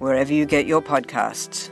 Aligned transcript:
wherever 0.00 0.32
you 0.32 0.44
get 0.46 0.66
your 0.66 0.82
podcasts. 0.82 1.70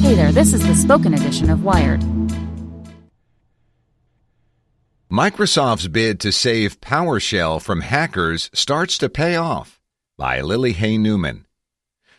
Hey 0.00 0.14
there, 0.14 0.32
this 0.32 0.52
is 0.52 0.66
the 0.66 0.74
spoken 0.74 1.14
edition 1.14 1.48
of 1.48 1.62
Wired. 1.62 2.00
Microsoft's 5.10 5.86
bid 5.86 6.18
to 6.20 6.32
save 6.32 6.80
PowerShell 6.80 7.62
from 7.62 7.82
hackers 7.82 8.50
starts 8.52 8.98
to 8.98 9.08
pay 9.08 9.36
off. 9.36 9.80
By 10.18 10.40
Lily 10.40 10.72
Hay 10.72 10.98
Newman. 10.98 11.46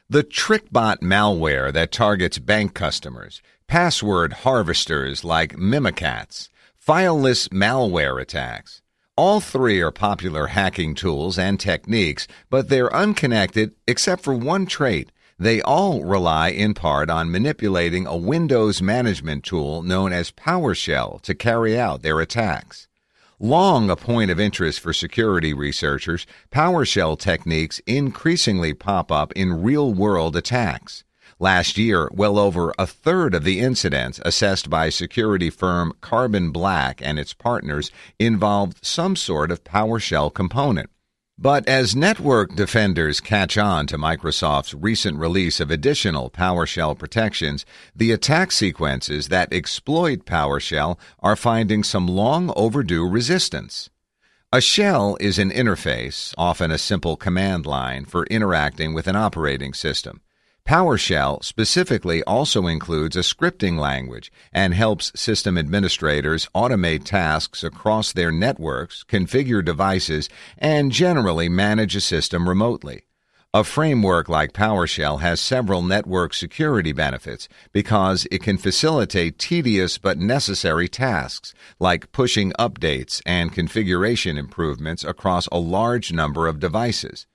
The 0.09 0.23
TrickBot 0.23 1.00
malware 1.00 1.73
that 1.73 1.92
targets 1.92 2.39
bank 2.39 2.73
customers, 2.73 3.42
password 3.67 4.34
harvesters 4.34 5.23
like 5.23 5.56
Mimikatz, 5.56 6.50
fileless 6.80 7.50
malware 7.50 8.22
attacks, 8.22 8.82
all 9.17 9.39
three 9.39 9.80
are 9.80 9.91
popular 9.91 10.47
hacking 10.47 10.94
tools 10.94 11.39
and 11.39 11.58
techniques, 11.58 12.27
but 12.49 12.67
they're 12.67 12.94
unconnected 12.94 13.73
except 13.88 14.21
for 14.21 14.33
one 14.33 14.66
trait. 14.66 15.09
They 15.39 15.61
all 15.61 16.03
rely 16.03 16.49
in 16.49 16.73
part 16.73 17.09
on 17.09 17.31
manipulating 17.31 18.05
a 18.05 18.17
Windows 18.17 18.81
management 18.81 19.45
tool 19.45 19.81
known 19.83 20.11
as 20.11 20.31
PowerShell 20.31 21.21
to 21.21 21.33
carry 21.33 21.80
out 21.80 22.02
their 22.02 22.19
attacks. 22.19 22.89
Long 23.39 23.89
a 23.89 23.95
point 23.95 24.31
of 24.31 24.39
interest 24.39 24.81
for 24.81 24.91
security 24.91 25.53
researchers, 25.53 26.25
PowerShell 26.52 27.17
techniques 27.17 27.80
increasingly 27.88 28.73
pop 28.73 29.13
up 29.13 29.31
in 29.33 29.63
real 29.63 29.93
world 29.93 30.36
attacks. 30.36 31.05
Last 31.39 31.78
year, 31.78 32.09
well 32.14 32.39
over 32.39 32.73
a 32.80 32.88
third 32.88 33.36
of 33.36 33.44
the 33.44 33.59
incidents 33.59 34.22
assessed 34.23 34.69
by 34.69 34.88
security 34.88 35.50
firm 35.50 35.92
Carbon 36.00 36.52
Black 36.52 37.02
and 37.03 37.19
its 37.19 37.33
partners 37.33 37.92
involved 38.17 38.86
some 38.86 39.17
sort 39.17 39.52
of 39.52 39.66
PowerShell 39.66 40.33
component. 40.33 40.89
But 41.38 41.67
as 41.67 41.94
network 41.94 42.55
defenders 42.55 43.19
catch 43.19 43.58
on 43.58 43.86
to 43.88 43.97
Microsoft's 43.97 44.73
recent 44.73 45.17
release 45.17 45.59
of 45.59 45.69
additional 45.69 46.30
PowerShell 46.30 46.97
protections, 46.97 47.66
the 47.94 48.14
attack 48.14 48.53
sequences 48.53 49.27
that 49.27 49.52
exploit 49.52 50.23
PowerShell 50.23 50.98
are 51.20 51.36
finding 51.36 51.83
some 51.83 52.08
long 52.08 52.54
overdue 52.55 53.05
resistance. 53.05 53.89
A 54.54 54.61
shell 54.61 55.17
is 55.20 55.37
an 55.37 55.52
interface, 55.52 56.33
often 56.37 56.71
a 56.71 56.77
simple 56.77 57.17
command 57.17 57.65
line, 57.65 58.05
for 58.05 58.26
interacting 58.27 58.93
with 58.93 59.08
an 59.08 59.17
operating 59.17 59.73
system. 59.73 60.21
PowerShell 60.67 61.43
specifically 61.43 62.23
also 62.23 62.65
includes 62.65 63.15
a 63.15 63.20
scripting 63.20 63.77
language 63.77 64.31
and 64.52 64.73
helps 64.73 65.11
system 65.15 65.59
administrators 65.59 66.49
automate 66.55 67.03
tasks 67.03 67.64
across 67.64 68.11
their 68.11 68.31
networks, 68.31 69.04
configure 69.04 69.64
devices, 69.64 70.27
and 70.58 70.92
generally 70.92 71.49
manage 71.49 71.95
a 71.95 72.02
system 72.02 72.49
remotely. 72.49 73.04
A 73.54 73.64
framework 73.64 74.27
like 74.27 74.54
PowerShell 74.54 75.21
has 75.21 75.39
several 75.39 75.83
network 75.83 76.33
security 76.33 76.92
benefits 76.92 77.48
because 77.71 78.27
it 78.31 78.42
can 78.42 78.58
facilitate 78.58 79.37
tedious 79.37 79.99
but 79.99 80.17
necessary 80.17 80.89
tasks 80.89 81.54
like 81.80 82.11
pushing 82.11 82.54
updates 82.54 83.21
and 83.23 83.54
configuration 83.54 84.36
improvements 84.36 85.04
across 85.04 85.45
a 85.52 85.59
large 85.59 86.11
number 86.11 86.48
of 86.48 86.59
devices. 86.59 87.27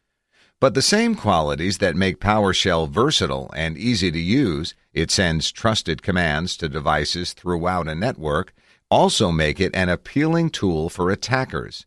But 0.61 0.75
the 0.75 0.83
same 0.83 1.15
qualities 1.15 1.79
that 1.79 1.97
make 1.97 2.21
PowerShell 2.21 2.91
versatile 2.91 3.51
and 3.57 3.79
easy 3.79 4.11
to 4.11 4.19
use, 4.19 4.75
it 4.93 5.11
sends 5.11 5.51
trusted 5.51 6.03
commands 6.03 6.55
to 6.59 6.69
devices 6.69 7.33
throughout 7.33 7.89
a 7.89 7.95
network, 7.95 8.53
also 8.91 9.33
make 9.33 9.59
it 9.59 9.75
an 9.75 9.89
appealing 9.89 10.51
tool 10.51 10.91
for 10.91 11.11
attackers. 11.11 11.87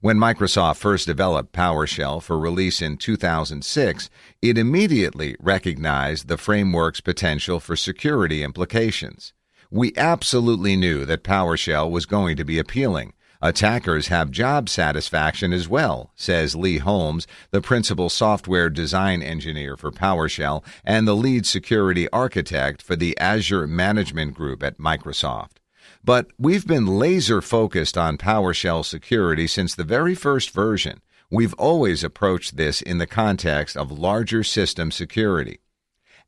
When 0.00 0.16
Microsoft 0.16 0.78
first 0.78 1.06
developed 1.06 1.52
PowerShell 1.52 2.22
for 2.22 2.38
release 2.38 2.80
in 2.80 2.96
2006, 2.96 4.08
it 4.40 4.56
immediately 4.56 5.36
recognized 5.38 6.26
the 6.26 6.38
framework's 6.38 7.02
potential 7.02 7.60
for 7.60 7.76
security 7.76 8.42
implications. 8.42 9.34
We 9.70 9.92
absolutely 9.98 10.76
knew 10.76 11.04
that 11.04 11.24
PowerShell 11.24 11.90
was 11.90 12.06
going 12.06 12.38
to 12.38 12.44
be 12.44 12.58
appealing 12.58 13.12
Attackers 13.44 14.08
have 14.08 14.30
job 14.30 14.70
satisfaction 14.70 15.52
as 15.52 15.68
well, 15.68 16.10
says 16.16 16.56
Lee 16.56 16.78
Holmes, 16.78 17.26
the 17.50 17.60
principal 17.60 18.08
software 18.08 18.70
design 18.70 19.22
engineer 19.22 19.76
for 19.76 19.92
PowerShell 19.92 20.64
and 20.82 21.06
the 21.06 21.14
lead 21.14 21.44
security 21.44 22.08
architect 22.08 22.80
for 22.80 22.96
the 22.96 23.14
Azure 23.18 23.66
Management 23.66 24.32
Group 24.32 24.62
at 24.62 24.78
Microsoft. 24.78 25.58
But 26.02 26.28
we've 26.38 26.66
been 26.66 26.86
laser 26.86 27.42
focused 27.42 27.98
on 27.98 28.16
PowerShell 28.16 28.82
security 28.82 29.46
since 29.46 29.74
the 29.74 29.84
very 29.84 30.14
first 30.14 30.50
version. 30.50 31.02
We've 31.30 31.52
always 31.54 32.02
approached 32.02 32.56
this 32.56 32.80
in 32.80 32.96
the 32.96 33.06
context 33.06 33.76
of 33.76 33.92
larger 33.92 34.42
system 34.42 34.90
security. 34.90 35.58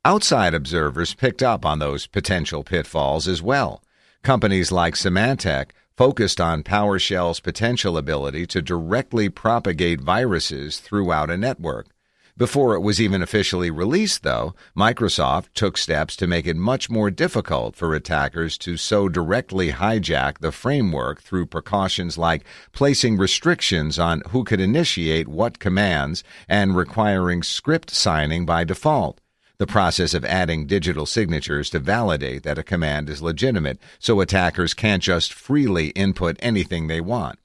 Outside 0.05 0.53
observers 0.53 1.15
picked 1.15 1.43
up 1.43 1.65
on 1.65 1.79
those 1.79 2.07
potential 2.07 2.63
pitfalls 2.63 3.27
as 3.27 3.41
well. 3.41 3.83
Companies 4.23 4.71
like 4.71 4.95
Symantec 4.97 5.71
focused 5.97 6.41
on 6.41 6.63
PowerShell's 6.63 7.41
potential 7.41 7.97
ability 7.97 8.47
to 8.49 8.61
directly 8.61 9.29
propagate 9.29 10.01
viruses 10.01 10.79
throughout 10.79 11.31
a 11.31 11.37
network. 11.37 11.87
Before 12.39 12.75
it 12.75 12.81
was 12.81 13.01
even 13.01 13.23
officially 13.23 13.71
released, 13.71 14.23
though, 14.23 14.55
Microsoft 14.77 15.55
took 15.55 15.79
steps 15.79 16.15
to 16.17 16.27
make 16.27 16.47
it 16.47 16.55
much 16.55 16.91
more 16.91 17.11
difficult 17.11 17.75
for 17.77 17.95
attackers 17.95 18.59
to 18.59 18.77
so 18.77 19.09
directly 19.09 19.73
hijack 19.73 20.41
the 20.41 20.53
framework 20.53 21.23
through 21.23 21.47
precautions 21.47 22.19
like 22.19 22.45
placing 22.73 23.17
restrictions 23.17 23.99
on 23.99 24.23
who 24.29 24.45
could 24.45 24.61
initiate 24.61 25.29
what 25.29 25.59
commands 25.59 26.23
and 26.47 26.77
requiring 26.77 27.43
script 27.43 27.91
signing 27.91 28.45
by 28.45 28.65
default 28.65 29.19
the 29.59 29.67
process 29.67 30.15
of 30.15 30.25
adding 30.25 30.67
digital 30.67 31.07
signatures 31.07 31.71
to 31.71 31.79
validate 31.79 32.43
that 32.43 32.59
a 32.59 32.63
command 32.63 33.09
is 33.09 33.23
legitimate 33.23 33.79
so 33.99 34.21
attackers 34.21 34.75
can't 34.75 35.03
just 35.03 35.33
freely 35.33 35.89
input 35.89 36.37
anything 36.41 36.87
they 36.87 37.01
want. 37.01 37.39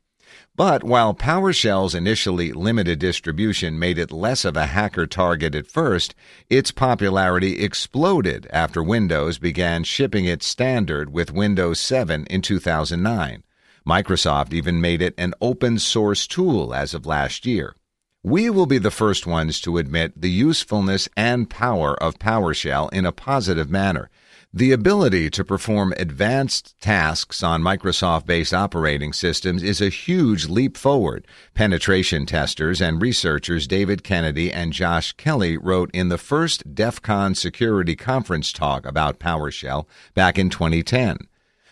But 0.55 0.83
while 0.83 1.13
PowerShell's 1.13 1.95
initially 1.95 2.51
limited 2.51 2.99
distribution 2.99 3.79
made 3.79 3.97
it 3.97 4.11
less 4.11 4.43
of 4.43 4.57
a 4.57 4.67
hacker 4.67 5.07
target 5.07 5.55
at 5.55 5.67
first, 5.67 6.13
its 6.49 6.71
popularity 6.71 7.63
exploded 7.63 8.47
after 8.51 8.83
Windows 8.83 9.39
began 9.39 9.83
shipping 9.83 10.25
it 10.25 10.43
standard 10.43 11.11
with 11.11 11.31
Windows 11.31 11.79
7 11.79 12.25
in 12.25 12.41
2009. 12.41 13.43
Microsoft 13.87 14.53
even 14.53 14.79
made 14.79 15.01
it 15.01 15.15
an 15.17 15.33
open 15.41 15.79
source 15.79 16.27
tool 16.27 16.73
as 16.73 16.93
of 16.93 17.05
last 17.05 17.45
year. 17.45 17.75
We 18.23 18.51
will 18.51 18.67
be 18.67 18.77
the 18.77 18.91
first 18.91 19.25
ones 19.25 19.59
to 19.61 19.79
admit 19.79 20.21
the 20.21 20.29
usefulness 20.29 21.09
and 21.17 21.49
power 21.49 21.95
of 21.95 22.19
PowerShell 22.19 22.93
in 22.93 23.03
a 23.03 23.11
positive 23.11 23.71
manner. 23.71 24.11
The 24.53 24.73
ability 24.73 25.31
to 25.31 25.43
perform 25.43 25.91
advanced 25.97 26.79
tasks 26.79 27.41
on 27.41 27.63
Microsoft 27.63 28.27
based 28.27 28.53
operating 28.53 29.11
systems 29.11 29.63
is 29.63 29.81
a 29.81 29.89
huge 29.89 30.47
leap 30.47 30.77
forward. 30.77 31.25
Penetration 31.55 32.27
testers 32.27 32.79
and 32.79 33.01
researchers 33.01 33.65
David 33.65 34.03
Kennedy 34.03 34.53
and 34.53 34.71
Josh 34.71 35.13
Kelly 35.13 35.57
wrote 35.57 35.89
in 35.91 36.09
the 36.09 36.19
first 36.19 36.75
DEF 36.75 37.01
CON 37.01 37.33
security 37.33 37.95
conference 37.95 38.51
talk 38.51 38.85
about 38.85 39.19
PowerShell 39.19 39.87
back 40.13 40.37
in 40.37 40.51
2010. 40.51 41.17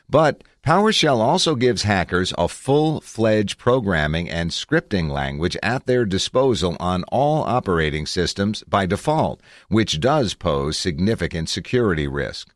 But 0.10 0.44
PowerShell 0.66 1.20
also 1.20 1.56
gives 1.56 1.84
hackers 1.84 2.34
a 2.38 2.48
full 2.48 3.00
fledged 3.02 3.58
programming 3.58 4.30
and 4.30 4.52
scripting 4.52 5.10
language 5.10 5.56
at 5.62 5.86
their 5.86 6.06
disposal 6.06 6.76
on 6.80 7.04
all 7.06 7.44
operating 7.44 8.06
systems 8.06 8.64
by 8.64 8.86
default, 8.86 9.40
which 9.68 10.00
does 10.00 10.34
pose 10.34 10.78
significant 10.78 11.50
security 11.50 12.08
risk. 12.08 12.54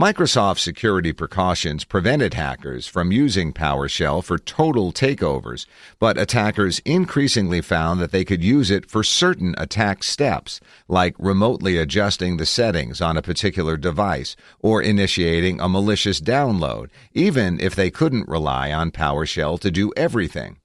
Microsoft 0.00 0.60
security 0.60 1.12
precautions 1.12 1.84
prevented 1.84 2.32
hackers 2.32 2.86
from 2.86 3.12
using 3.12 3.52
PowerShell 3.52 4.24
for 4.24 4.38
total 4.38 4.94
takeovers, 4.94 5.66
but 5.98 6.16
attackers 6.16 6.78
increasingly 6.86 7.60
found 7.60 8.00
that 8.00 8.10
they 8.10 8.24
could 8.24 8.42
use 8.42 8.70
it 8.70 8.88
for 8.88 9.04
certain 9.04 9.54
attack 9.58 10.02
steps, 10.02 10.58
like 10.88 11.14
remotely 11.18 11.76
adjusting 11.76 12.38
the 12.38 12.46
settings 12.46 13.02
on 13.02 13.18
a 13.18 13.20
particular 13.20 13.76
device 13.76 14.36
or 14.60 14.80
initiating 14.80 15.60
a 15.60 15.68
malicious 15.68 16.18
download, 16.18 16.88
even 17.12 17.60
if 17.60 17.76
they 17.76 17.90
couldn't 17.90 18.26
rely 18.26 18.72
on 18.72 18.90
PowerShell 18.90 19.60
to 19.60 19.70
do 19.70 19.92
everything. 19.98 20.56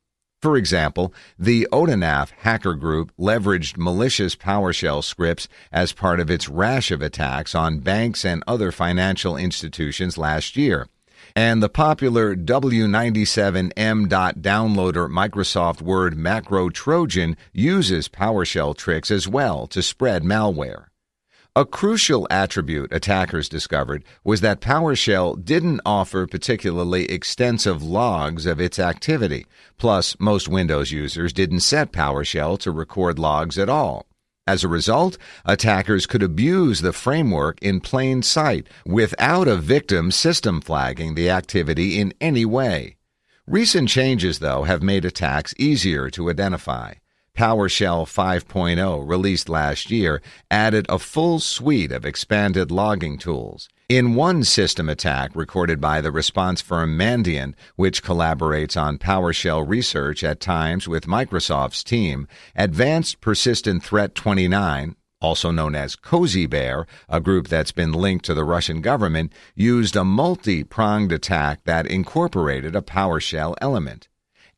For 0.46 0.58
example, 0.58 1.12
the 1.40 1.68
Odinaff 1.72 2.30
hacker 2.30 2.76
group 2.76 3.12
leveraged 3.18 3.78
malicious 3.78 4.36
PowerShell 4.36 5.04
scripts 5.04 5.48
as 5.72 5.92
part 5.92 6.20
of 6.20 6.30
its 6.30 6.48
rash 6.48 6.92
of 6.92 7.02
attacks 7.02 7.56
on 7.56 7.80
banks 7.80 8.24
and 8.24 8.44
other 8.46 8.72
financial 8.72 9.38
institutions 9.38 10.20
last 10.20 10.56
year. 10.56 10.88
And 11.36 11.64
the 11.64 11.68
popular 11.68 12.36
W97M 12.36 14.08
downloader 14.08 15.10
Microsoft 15.10 15.82
Word 15.82 16.16
macro 16.16 16.70
Trojan 16.70 17.38
uses 17.52 18.08
PowerShell 18.08 18.78
tricks 18.78 19.10
as 19.10 19.28
well 19.28 19.66
to 19.66 19.82
spread 19.82 20.22
malware. 20.22 20.90
A 21.58 21.64
crucial 21.64 22.28
attribute 22.30 22.92
attackers 22.92 23.48
discovered 23.48 24.04
was 24.26 24.42
that 24.42 24.60
PowerShell 24.60 25.42
didn't 25.46 25.80
offer 25.86 26.28
particularly 26.28 27.06
extensive 27.06 27.82
logs 27.82 28.46
of 28.46 28.60
its 28.60 28.78
activity. 28.78 29.46
Plus, 29.78 30.18
most 30.20 30.50
Windows 30.50 30.92
users 30.92 31.32
didn't 31.32 31.62
set 31.62 31.94
PowerShell 31.94 32.60
to 32.60 32.72
record 32.72 33.18
logs 33.18 33.58
at 33.58 33.70
all. 33.70 34.06
As 34.46 34.66
a 34.66 34.68
result, 34.68 35.18
attackers 35.46 36.06
could 36.06 36.22
abuse 36.22 36.82
the 36.82 36.92
framework 36.92 37.58
in 37.62 37.80
plain 37.80 38.22
sight 38.22 38.68
without 38.86 39.48
a 39.48 39.56
victim 39.56 40.12
system 40.12 40.60
flagging 40.60 41.16
the 41.16 41.30
activity 41.30 42.02
in 42.02 42.14
any 42.20 42.44
way. 42.44 42.98
Recent 43.48 43.88
changes, 43.88 44.40
though, 44.40 44.64
have 44.64 44.84
made 44.84 45.06
attacks 45.06 45.54
easier 45.58 46.10
to 46.10 46.30
identify. 46.30 46.96
PowerShell 47.36 48.06
5.0, 48.06 49.08
released 49.08 49.50
last 49.50 49.92
year, 49.92 50.22
added 50.50 50.86
a 50.88 50.98
full 50.98 51.40
suite 51.40 51.92
of 51.92 52.06
expanded 52.06 52.72
logging 52.72 53.18
tools. 53.18 53.68
In 53.90 54.16
one 54.16 54.44
system 54.44 54.90
attack 54.90 55.36
recorded 55.36 55.80
by 55.80 56.02
the 56.02 56.12
response 56.12 56.62
firm 56.62 56.98
Mandiant, 56.98 57.54
which 57.76 58.04
collaborates 58.04 58.82
on 58.82 58.98
PowerShell 58.98 59.68
research 59.68 60.24
at 60.24 60.40
times 60.40 60.88
with 60.88 61.06
Microsoft's 61.06 61.84
team, 61.84 62.28
Advanced 62.56 63.22
Persistent 63.22 63.84
Threat 63.84 64.16
29, 64.16 64.96
also 65.22 65.52
known 65.52 65.76
as 65.76 65.96
Cozy 65.96 66.46
Bear, 66.46 66.88
a 67.10 67.20
group 67.20 67.48
that's 67.48 67.72
been 67.72 67.92
linked 67.92 68.26
to 68.26 68.34
the 68.34 68.44
Russian 68.44 68.82
government, 68.82 69.34
used 69.54 69.96
a 69.96 70.04
multi 70.04 70.64
pronged 70.64 71.12
attack 71.12 71.64
that 71.66 71.86
incorporated 71.86 72.76
a 72.76 72.82
PowerShell 72.82 73.56
element. 73.62 74.08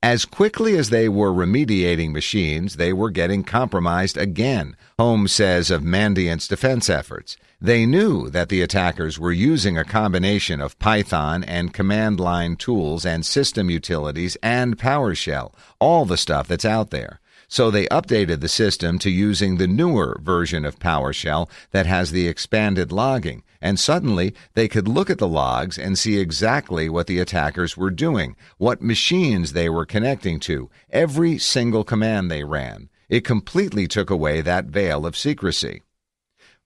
As 0.04 0.26
quickly 0.26 0.78
as 0.78 0.92
they 0.92 1.10
were 1.10 1.32
remediating 1.32 2.12
machines, 2.12 2.76
they 2.76 2.94
were 2.94 3.10
getting 3.10 3.44
compromised 3.44 4.16
again, 4.16 4.78
Holmes 5.00 5.32
says 5.32 5.72
of 5.72 5.82
Mandiant's 5.82 6.48
defense 6.48 6.88
efforts. 6.88 7.36
They 7.60 7.88
knew 7.88 8.30
that 8.30 8.50
the 8.50 8.62
attackers 8.62 9.18
were 9.18 9.32
using 9.32 9.76
a 9.76 9.84
combination 9.84 10.62
of 10.62 10.78
Python 10.78 11.44
and 11.44 11.74
command 11.74 12.20
line 12.20 12.58
tools 12.58 13.08
and 13.08 13.26
system 13.26 13.72
utilities 13.72 14.38
and 14.44 14.78
PowerShell, 14.78 15.56
all 15.80 16.06
the 16.06 16.16
stuff 16.16 16.48
that's 16.48 16.64
out 16.64 16.92
there. 16.92 17.20
So 17.50 17.72
they 17.72 17.86
updated 17.88 18.42
the 18.42 18.50
system 18.50 19.00
to 19.00 19.10
using 19.10 19.56
the 19.56 19.68
newer 19.68 20.20
version 20.22 20.66
of 20.66 20.80
PowerShell 20.80 21.50
that 21.72 21.86
has 21.86 22.12
the 22.12 22.28
expanded 22.28 22.92
logging, 22.92 23.44
and 23.62 23.80
suddenly 23.80 24.36
they 24.54 24.68
could 24.68 24.88
look 24.88 25.10
at 25.10 25.18
the 25.18 25.30
logs 25.30 25.78
and 25.78 25.98
see 25.98 26.20
exactly 26.20 26.90
what 26.90 27.08
the 27.08 27.20
attackers 27.20 27.78
were 27.78 27.90
doing, 27.90 28.36
what 28.58 28.82
machines 28.82 29.54
they 29.54 29.70
were 29.70 29.86
connecting 29.86 30.42
to, 30.42 30.70
every 30.90 31.38
single 31.38 31.86
command 31.86 32.30
they 32.30 32.44
ran. 32.44 32.90
It 33.08 33.24
completely 33.24 33.88
took 33.88 34.10
away 34.10 34.42
that 34.42 34.66
veil 34.66 35.06
of 35.06 35.16
secrecy. 35.16 35.84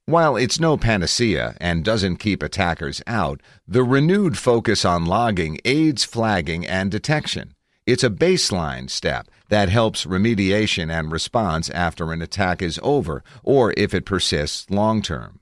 While 0.07 0.36
it's 0.36 0.60
no 0.60 0.78
panacea 0.78 1.56
and 1.62 1.86
doesn't 1.86 2.18
keep 2.18 2.42
attackers 2.42 3.04
out, 3.06 3.39
the 3.68 3.83
renewed 3.83 4.36
focus 4.36 4.83
on 4.83 5.06
logging 5.06 5.60
aids 5.63 6.04
flagging 6.04 6.66
and 6.66 6.89
detection. 6.89 7.54
It's 7.91 8.05
a 8.05 8.09
baseline 8.09 8.89
step 8.89 9.27
that 9.49 9.67
helps 9.67 10.05
remediation 10.05 10.89
and 10.89 11.11
response 11.11 11.69
after 11.71 12.13
an 12.13 12.21
attack 12.21 12.61
is 12.61 12.79
over 12.81 13.21
or 13.43 13.73
if 13.75 13.93
it 13.93 14.05
persists 14.05 14.69
long 14.69 15.01
term. 15.01 15.41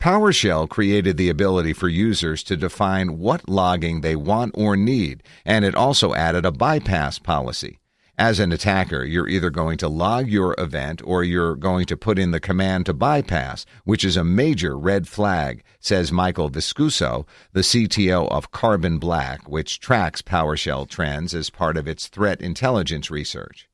PowerShell 0.00 0.70
created 0.70 1.18
the 1.18 1.28
ability 1.28 1.74
for 1.74 1.90
users 1.90 2.42
to 2.44 2.56
define 2.56 3.18
what 3.18 3.46
logging 3.46 4.00
they 4.00 4.16
want 4.16 4.52
or 4.56 4.74
need, 4.74 5.22
and 5.44 5.66
it 5.66 5.74
also 5.74 6.14
added 6.14 6.46
a 6.46 6.50
bypass 6.50 7.18
policy. 7.18 7.78
As 8.18 8.38
an 8.38 8.52
attacker, 8.52 9.04
you're 9.04 9.26
either 9.26 9.48
going 9.48 9.78
to 9.78 9.88
log 9.88 10.28
your 10.28 10.54
event 10.58 11.00
or 11.02 11.24
you're 11.24 11.56
going 11.56 11.86
to 11.86 11.96
put 11.96 12.18
in 12.18 12.30
the 12.30 12.40
command 12.40 12.84
to 12.86 12.92
bypass, 12.92 13.64
which 13.84 14.04
is 14.04 14.18
a 14.18 14.24
major 14.24 14.76
red 14.76 15.08
flag, 15.08 15.64
says 15.80 16.12
Michael 16.12 16.50
Viscuso, 16.50 17.26
the 17.54 17.62
CTO 17.62 18.30
of 18.30 18.50
Carbon 18.50 18.98
Black, 18.98 19.48
which 19.48 19.80
tracks 19.80 20.20
PowerShell 20.20 20.90
trends 20.90 21.34
as 21.34 21.48
part 21.48 21.78
of 21.78 21.88
its 21.88 22.06
threat 22.08 22.42
intelligence 22.42 23.10
research. 23.10 23.66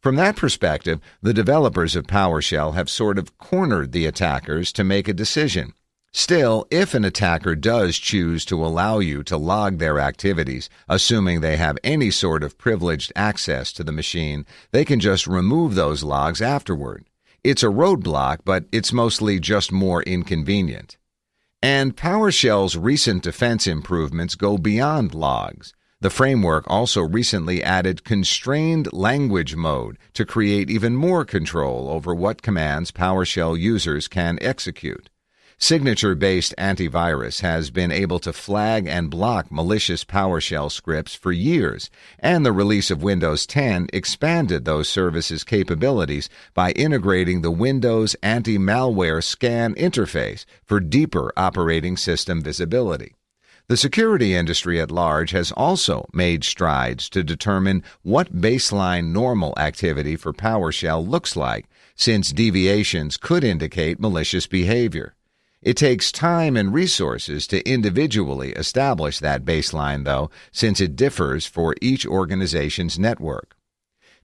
From 0.00 0.16
that 0.16 0.36
perspective, 0.36 0.98
the 1.20 1.34
developers 1.34 1.94
of 1.94 2.06
PowerShell 2.06 2.72
have 2.72 2.88
sort 2.88 3.18
of 3.18 3.36
cornered 3.36 3.92
the 3.92 4.06
attackers 4.06 4.72
to 4.72 4.84
make 4.84 5.06
a 5.06 5.12
decision. 5.12 5.74
Still, 6.14 6.66
if 6.70 6.92
an 6.92 7.06
attacker 7.06 7.54
does 7.54 7.96
choose 7.96 8.44
to 8.44 8.62
allow 8.62 8.98
you 8.98 9.22
to 9.24 9.38
log 9.38 9.78
their 9.78 9.98
activities, 9.98 10.68
assuming 10.86 11.40
they 11.40 11.56
have 11.56 11.78
any 11.82 12.10
sort 12.10 12.42
of 12.42 12.58
privileged 12.58 13.12
access 13.16 13.72
to 13.72 13.82
the 13.82 13.92
machine, 13.92 14.44
they 14.72 14.84
can 14.84 15.00
just 15.00 15.26
remove 15.26 15.74
those 15.74 16.04
logs 16.04 16.42
afterward. 16.42 17.06
It's 17.42 17.62
a 17.62 17.66
roadblock, 17.66 18.40
but 18.44 18.66
it's 18.72 18.92
mostly 18.92 19.40
just 19.40 19.72
more 19.72 20.02
inconvenient. 20.02 20.98
And 21.62 21.96
PowerShell's 21.96 22.76
recent 22.76 23.22
defense 23.22 23.66
improvements 23.66 24.34
go 24.34 24.58
beyond 24.58 25.14
logs. 25.14 25.72
The 26.02 26.10
framework 26.10 26.64
also 26.66 27.00
recently 27.00 27.62
added 27.62 28.04
constrained 28.04 28.92
language 28.92 29.56
mode 29.56 29.96
to 30.12 30.26
create 30.26 30.68
even 30.68 30.94
more 30.94 31.24
control 31.24 31.88
over 31.88 32.14
what 32.14 32.42
commands 32.42 32.92
PowerShell 32.92 33.58
users 33.58 34.08
can 34.08 34.38
execute. 34.42 35.08
Signature 35.62 36.16
based 36.16 36.52
antivirus 36.58 37.40
has 37.40 37.70
been 37.70 37.92
able 37.92 38.18
to 38.18 38.32
flag 38.32 38.88
and 38.88 39.08
block 39.08 39.46
malicious 39.52 40.02
PowerShell 40.02 40.72
scripts 40.72 41.14
for 41.14 41.30
years, 41.30 41.88
and 42.18 42.44
the 42.44 42.50
release 42.50 42.90
of 42.90 43.04
Windows 43.04 43.46
10 43.46 43.86
expanded 43.92 44.64
those 44.64 44.88
services' 44.88 45.44
capabilities 45.44 46.28
by 46.52 46.72
integrating 46.72 47.42
the 47.42 47.52
Windows 47.52 48.16
anti 48.24 48.58
malware 48.58 49.22
scan 49.22 49.72
interface 49.76 50.44
for 50.64 50.80
deeper 50.80 51.32
operating 51.36 51.96
system 51.96 52.42
visibility. 52.42 53.14
The 53.68 53.76
security 53.76 54.34
industry 54.34 54.80
at 54.80 54.90
large 54.90 55.30
has 55.30 55.52
also 55.52 56.08
made 56.12 56.42
strides 56.42 57.08
to 57.10 57.22
determine 57.22 57.84
what 58.02 58.40
baseline 58.40 59.12
normal 59.12 59.54
activity 59.56 60.16
for 60.16 60.32
PowerShell 60.32 61.08
looks 61.08 61.36
like, 61.36 61.66
since 61.94 62.32
deviations 62.32 63.16
could 63.16 63.44
indicate 63.44 64.00
malicious 64.00 64.48
behavior. 64.48 65.14
It 65.62 65.76
takes 65.76 66.10
time 66.10 66.56
and 66.56 66.74
resources 66.74 67.46
to 67.46 67.62
individually 67.68 68.50
establish 68.52 69.20
that 69.20 69.44
baseline, 69.44 70.04
though, 70.04 70.28
since 70.50 70.80
it 70.80 70.96
differs 70.96 71.46
for 71.46 71.76
each 71.80 72.04
organization's 72.04 72.98
network. 72.98 73.54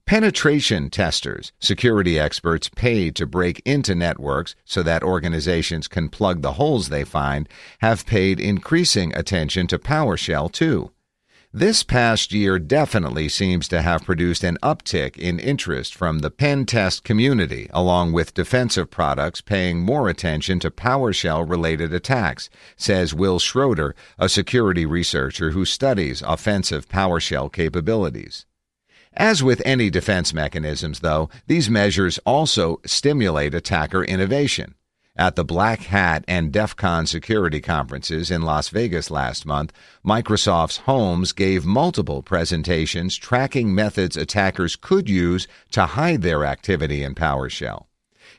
Penetration 0.05 0.89
testers, 0.89 1.53
security 1.59 2.19
experts 2.19 2.67
paid 2.67 3.15
to 3.15 3.25
break 3.25 3.61
into 3.63 3.95
networks 3.95 4.55
so 4.65 4.83
that 4.83 5.03
organizations 5.03 5.87
can 5.87 6.09
plug 6.09 6.41
the 6.41 6.53
holes 6.53 6.89
they 6.89 7.05
find, 7.05 7.47
have 7.79 8.05
paid 8.05 8.39
increasing 8.39 9.15
attention 9.15 9.67
to 9.67 9.79
PowerShell 9.79 10.51
too. 10.51 10.91
This 11.53 11.81
past 11.81 12.31
year 12.31 12.59
definitely 12.59 13.27
seems 13.27 13.67
to 13.69 13.81
have 13.81 14.05
produced 14.05 14.43
an 14.43 14.59
uptick 14.61 15.17
in 15.17 15.39
interest 15.39 15.95
from 15.95 16.19
the 16.19 16.29
pen 16.29 16.67
test 16.67 17.03
community, 17.03 17.67
along 17.71 18.11
with 18.11 18.35
defensive 18.35 18.91
products 18.91 19.41
paying 19.41 19.79
more 19.79 20.09
attention 20.09 20.59
to 20.59 20.69
PowerShell 20.69 21.49
related 21.49 21.91
attacks, 21.91 22.51
says 22.77 23.15
Will 23.15 23.39
Schroeder, 23.39 23.95
a 24.19 24.29
security 24.29 24.85
researcher 24.85 25.49
who 25.49 25.65
studies 25.65 26.21
offensive 26.21 26.87
PowerShell 26.87 27.51
capabilities. 27.51 28.45
As 29.13 29.41
with 29.41 29.63
any 29.65 29.89
defense 29.89 30.31
mechanisms, 30.35 30.99
though, 30.99 31.31
these 31.47 31.67
measures 31.67 32.19
also 32.27 32.79
stimulate 32.85 33.55
attacker 33.55 34.03
innovation. 34.03 34.75
At 35.19 35.35
the 35.35 35.43
Black 35.43 35.81
Hat 35.81 36.23
and 36.29 36.49
DEF 36.49 36.77
CON 36.77 37.05
security 37.05 37.59
conferences 37.59 38.31
in 38.31 38.41
Las 38.41 38.69
Vegas 38.69 39.11
last 39.11 39.45
month, 39.45 39.73
Microsoft's 40.01 40.77
Holmes 40.77 41.33
gave 41.33 41.65
multiple 41.65 42.23
presentations 42.23 43.17
tracking 43.17 43.75
methods 43.75 44.15
attackers 44.15 44.77
could 44.77 45.09
use 45.09 45.45
to 45.71 45.87
hide 45.87 46.21
their 46.21 46.45
activity 46.45 47.03
in 47.03 47.15
PowerShell. 47.15 47.87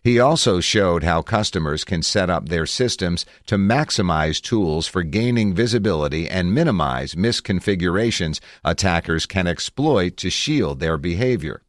He 0.03 0.19
also 0.19 0.61
showed 0.61 1.05
how 1.05 1.21
customers 1.21 1.85
can 1.85 2.03
set 2.03 2.31
up 2.31 2.49
their 2.49 2.65
systems 2.65 3.27
to 3.45 3.59
maximize 3.59 4.41
tools 4.41 4.87
for 4.87 5.03
gaining 5.03 5.53
visibility 5.53 6.31
and 6.31 6.55
minimize 6.55 7.15
misconfigurations 7.15 8.41
attackers 8.65 9.27
can 9.27 9.47
exploit 9.47 10.17
to 10.17 10.31
shield 10.31 10.81
their 10.81 10.97
behavior. 10.97 11.61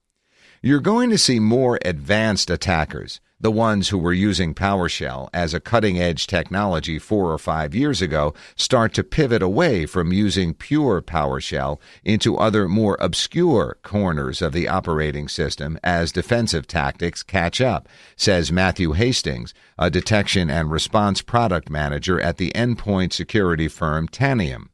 You're 0.62 0.80
going 0.80 1.10
to 1.10 1.18
see 1.18 1.42
more 1.42 1.80
advanced 1.84 2.50
attackers 2.50 3.20
the 3.42 3.52
ones 3.52 3.90
who 3.90 3.98
were 3.98 4.14
using 4.14 4.54
PowerShell 4.54 5.28
as 5.34 5.54
a 5.54 5.60
cutting 5.60 6.00
edge 6.00 6.28
technology 6.28 7.00
four 7.00 7.32
or 7.32 7.40
five 7.40 7.74
years 7.74 8.02
ago 8.02 8.36
start 8.56 8.94
to 8.94 9.04
pivot 9.04 9.42
away 9.42 9.88
from 9.88 10.14
using 10.14 10.54
pure 10.54 11.02
PowerShell 11.02 11.80
into 12.04 12.38
other 12.38 12.68
more 12.68 12.98
obscure 13.00 13.78
corners 13.82 14.42
of 14.44 14.54
the 14.54 14.68
operating 14.68 15.28
system 15.28 15.80
as 15.84 16.12
defensive 16.12 16.68
tactics 16.68 17.24
catch 17.24 17.60
up, 17.60 17.90
says 18.16 18.52
Matthew 18.52 18.94
Hastings, 18.94 19.56
a 19.78 19.90
detection 19.90 20.52
and 20.52 20.70
response 20.70 21.24
product 21.24 21.70
manager 21.70 22.22
at 22.22 22.38
the 22.38 22.52
endpoint 22.52 23.12
security 23.12 23.68
firm 23.68 24.08
Tanium. 24.08 24.68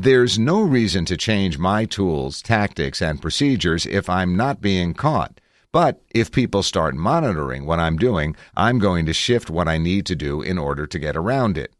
There's 0.00 0.38
no 0.38 0.62
reason 0.62 1.04
to 1.06 1.16
change 1.16 1.58
my 1.58 1.84
tools, 1.84 2.40
tactics, 2.40 3.02
and 3.02 3.20
procedures 3.20 3.84
if 3.84 4.08
I'm 4.08 4.36
not 4.36 4.60
being 4.60 4.94
caught. 4.94 5.40
But 5.80 6.02
if 6.10 6.32
people 6.32 6.64
start 6.64 6.96
monitoring 6.96 7.64
what 7.64 7.78
I'm 7.78 7.98
doing, 7.98 8.34
I'm 8.56 8.80
going 8.80 9.06
to 9.06 9.12
shift 9.12 9.48
what 9.48 9.68
I 9.68 9.78
need 9.78 10.06
to 10.06 10.16
do 10.16 10.42
in 10.42 10.58
order 10.58 10.88
to 10.88 10.98
get 10.98 11.16
around 11.16 11.56
it. 11.56 11.72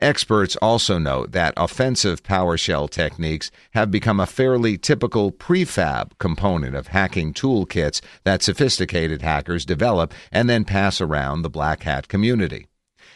Experts 0.00 0.54
also 0.62 0.98
note 0.98 1.32
that 1.32 1.52
offensive 1.56 2.22
PowerShell 2.22 2.88
techniques 2.88 3.50
have 3.72 3.90
become 3.90 4.20
a 4.20 4.26
fairly 4.26 4.78
typical 4.78 5.32
prefab 5.32 6.16
component 6.20 6.76
of 6.76 6.86
hacking 6.86 7.34
toolkits 7.34 8.00
that 8.22 8.44
sophisticated 8.44 9.22
hackers 9.22 9.66
develop 9.66 10.14
and 10.30 10.48
then 10.48 10.64
pass 10.64 11.00
around 11.00 11.42
the 11.42 11.50
black 11.50 11.82
hat 11.82 12.06
community. 12.06 12.68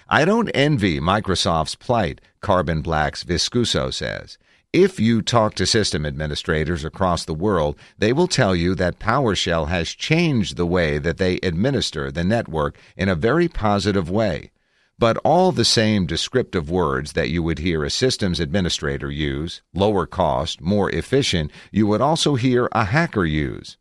I 0.09 0.25
don't 0.25 0.51
envy 0.53 0.99
Microsoft's 0.99 1.77
plight, 1.77 2.21
Carbon 2.41 2.83
Black's 2.83 3.23
Viscuso 3.23 3.95
says. 3.95 4.37
If 4.75 5.01
you 5.01 5.23
talk 5.23 5.55
to 5.55 5.65
system 5.65 6.05
administrators 6.05 6.85
across 6.85 7.25
the 7.25 7.33
world, 7.33 7.79
they 7.97 8.13
will 8.13 8.29
tell 8.29 8.55
you 8.55 8.75
that 8.75 8.99
PowerShell 8.99 9.69
has 9.69 9.89
changed 9.89 10.59
the 10.59 10.67
way 10.67 10.99
that 10.99 11.17
they 11.17 11.39
administer 11.43 12.13
the 12.13 12.23
network 12.23 12.77
in 12.95 13.09
a 13.09 13.15
very 13.15 13.49
positive 13.49 14.11
way. 14.11 14.51
But 14.99 15.17
all 15.25 15.53
the 15.53 15.65
same 15.65 16.05
descriptive 16.05 16.69
words 16.71 17.15
that 17.15 17.31
you 17.31 17.43
would 17.43 17.61
hear 17.61 17.83
a 17.83 17.89
systems 17.89 18.41
administrator 18.41 19.11
use, 19.11 19.63
lower 19.73 20.05
cost, 20.05 20.61
more 20.61 20.91
efficient, 20.91 21.51
you 21.73 21.87
would 21.87 22.03
also 22.03 22.35
hear 22.35 22.69
a 22.73 22.85
hacker 22.85 23.25
use. 23.25 23.79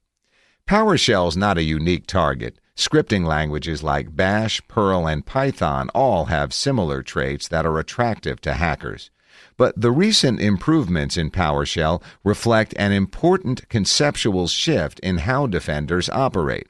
PowerShell 0.69 1.27
is 1.27 1.35
not 1.35 1.57
a 1.57 1.63
unique 1.63 2.07
target. 2.07 2.59
Scripting 2.77 3.25
languages 3.25 3.83
like 3.83 4.15
Bash, 4.15 4.65
Perl, 4.69 5.05
and 5.05 5.25
Python 5.25 5.89
all 5.93 6.25
have 6.25 6.53
similar 6.53 7.03
traits 7.03 7.49
that 7.49 7.65
are 7.65 7.77
attractive 7.77 8.39
to 8.39 8.53
hackers. 8.53 9.11
But 9.57 9.79
the 9.79 9.91
recent 9.91 10.39
improvements 10.39 11.17
in 11.17 11.31
PowerShell 11.31 12.01
reflect 12.23 12.73
an 12.77 12.91
important 12.91 13.67
conceptual 13.69 14.47
shift 14.47 14.99
in 14.99 15.19
how 15.19 15.47
defenders 15.47 16.09
operate. 16.09 16.67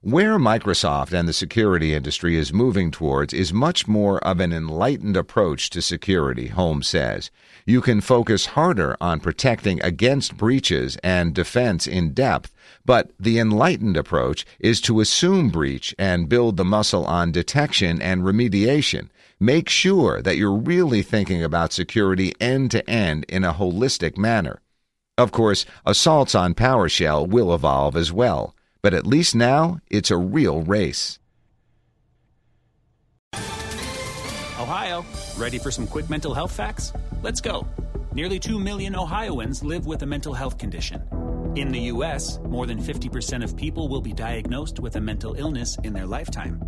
Where 0.00 0.38
Microsoft 0.38 1.12
and 1.12 1.28
the 1.28 1.32
security 1.32 1.92
industry 1.92 2.36
is 2.36 2.52
moving 2.52 2.92
towards 2.92 3.34
is 3.34 3.52
much 3.52 3.88
more 3.88 4.18
of 4.20 4.38
an 4.38 4.52
enlightened 4.52 5.16
approach 5.16 5.70
to 5.70 5.82
security, 5.82 6.46
Holmes 6.46 6.86
says. 6.86 7.32
You 7.66 7.80
can 7.80 8.00
focus 8.00 8.46
harder 8.46 8.96
on 9.00 9.18
protecting 9.18 9.82
against 9.82 10.36
breaches 10.36 10.96
and 11.02 11.34
defense 11.34 11.88
in 11.88 12.12
depth, 12.12 12.54
but 12.84 13.10
the 13.18 13.40
enlightened 13.40 13.96
approach 13.96 14.46
is 14.60 14.80
to 14.82 15.00
assume 15.00 15.48
breach 15.48 15.96
and 15.98 16.28
build 16.28 16.58
the 16.58 16.64
muscle 16.64 17.04
on 17.04 17.32
detection 17.32 18.00
and 18.00 18.22
remediation 18.22 19.08
Make 19.40 19.68
sure 19.68 20.20
that 20.22 20.36
you're 20.36 20.52
really 20.52 21.02
thinking 21.02 21.44
about 21.44 21.72
security 21.72 22.34
end 22.40 22.72
to 22.72 22.88
end 22.90 23.24
in 23.28 23.44
a 23.44 23.54
holistic 23.54 24.18
manner. 24.18 24.60
Of 25.16 25.30
course, 25.30 25.64
assaults 25.86 26.34
on 26.34 26.54
PowerShell 26.54 27.28
will 27.28 27.54
evolve 27.54 27.96
as 27.96 28.12
well, 28.12 28.56
but 28.82 28.94
at 28.94 29.06
least 29.06 29.36
now 29.36 29.78
it's 29.88 30.10
a 30.10 30.16
real 30.16 30.62
race. 30.62 31.20
Ohio, 34.58 35.04
ready 35.36 35.58
for 35.58 35.70
some 35.70 35.86
quick 35.86 36.10
mental 36.10 36.34
health 36.34 36.52
facts? 36.52 36.92
Let's 37.22 37.40
go. 37.40 37.64
Nearly 38.12 38.40
2 38.40 38.58
million 38.58 38.96
Ohioans 38.96 39.62
live 39.62 39.86
with 39.86 40.02
a 40.02 40.06
mental 40.06 40.34
health 40.34 40.58
condition. 40.58 41.00
In 41.54 41.70
the 41.70 41.80
U.S., 41.94 42.40
more 42.40 42.66
than 42.66 42.82
50% 42.82 43.44
of 43.44 43.56
people 43.56 43.88
will 43.88 44.00
be 44.00 44.12
diagnosed 44.12 44.80
with 44.80 44.96
a 44.96 45.00
mental 45.00 45.34
illness 45.34 45.78
in 45.84 45.92
their 45.92 46.06
lifetime 46.06 46.67